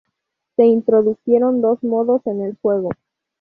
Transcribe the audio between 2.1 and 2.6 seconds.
en el